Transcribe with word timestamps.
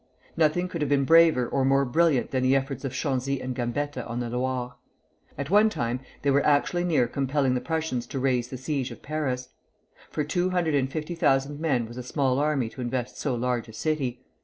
Nothing 0.35 0.67
could 0.67 0.81
have 0.81 0.89
been 0.89 1.05
braver 1.05 1.47
or 1.47 1.63
more 1.63 1.85
brilliant 1.85 2.31
than 2.31 2.41
the 2.41 2.55
efforts 2.55 2.83
of 2.83 2.91
Chanzy 2.91 3.39
and 3.39 3.53
Gambetta 3.55 4.03
on 4.07 4.19
the 4.19 4.31
Loire. 4.31 4.77
At 5.37 5.51
one 5.51 5.69
time 5.69 5.99
they 6.23 6.31
were 6.31 6.43
actually 6.43 6.83
near 6.83 7.07
compelling 7.07 7.53
the 7.53 7.61
Prussians 7.61 8.07
to 8.07 8.19
raise 8.19 8.47
the 8.47 8.57
siege 8.57 8.89
of 8.89 9.03
Paris; 9.03 9.49
for 10.09 10.23
two 10.23 10.49
hundred 10.49 10.73
and 10.73 10.91
fifty 10.91 11.13
thousand 11.13 11.59
men 11.59 11.85
was 11.87 11.97
a 11.97 12.01
small 12.01 12.39
army 12.39 12.67
to 12.69 12.81
invest 12.81 13.19
so 13.19 13.35
large 13.35 13.67
a 13.67 13.73
city. 13.73 14.25